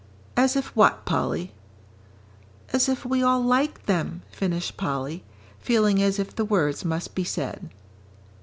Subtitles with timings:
[0.35, 1.53] "As if what, Polly?"
[2.73, 5.23] "As if we all liked them," finished Polly,
[5.59, 7.69] feeling as if the words must be said.